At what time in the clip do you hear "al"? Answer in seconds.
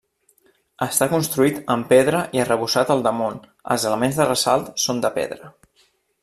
2.95-3.05